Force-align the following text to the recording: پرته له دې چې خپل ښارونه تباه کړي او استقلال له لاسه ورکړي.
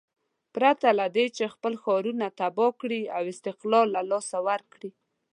پرته 0.55 0.87
له 0.99 1.05
دې 1.15 1.25
چې 1.35 1.51
خپل 1.53 1.73
ښارونه 1.83 2.25
تباه 2.39 2.71
کړي 2.81 3.01
او 3.15 3.23
استقلال 3.33 3.87
له 3.95 4.01
لاسه 4.11 4.37
ورکړي. 4.47 4.91